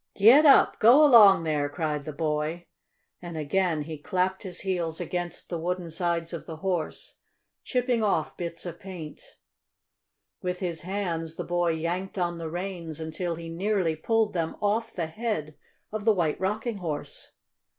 "Grid 0.17 0.45
dap! 0.45 0.79
Go 0.79 1.05
'long 1.05 1.43
there!" 1.43 1.69
cried 1.69 2.05
the 2.05 2.11
boy, 2.11 2.65
and 3.21 3.37
again 3.37 3.83
he 3.83 3.99
clapped 3.99 4.41
his 4.41 4.61
heels 4.61 4.99
against 4.99 5.47
the 5.49 5.59
wooden 5.59 5.91
sides 5.91 6.33
of 6.33 6.47
the 6.47 6.55
Horse, 6.55 7.17
chipping 7.63 8.01
off 8.01 8.35
bits 8.35 8.65
of 8.65 8.79
paint. 8.79 9.21
With 10.41 10.57
his 10.59 10.81
hands 10.81 11.35
the 11.35 11.43
boy 11.43 11.73
yanked 11.73 12.17
on 12.17 12.39
the 12.39 12.49
reins 12.49 12.99
until 12.99 13.35
he 13.35 13.47
nearly 13.47 13.95
pulled 13.95 14.33
them 14.33 14.55
off 14.59 14.91
the 14.91 15.05
head 15.05 15.55
of 15.91 16.03
the 16.03 16.13
White 16.15 16.39
Rocking 16.39 16.77
Horse. 16.77 17.33